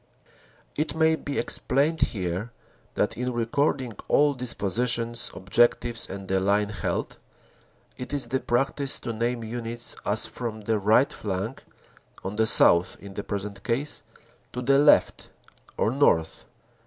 [0.75, 2.49] It may be explained here
[2.95, 7.19] that in recording all dispositions, objectives and the line held,
[7.97, 11.63] it is the practice to name Units as from the right flank,
[12.23, 14.01] on the south in the present case,
[14.53, 15.29] to the left,
[15.77, 16.45] or north.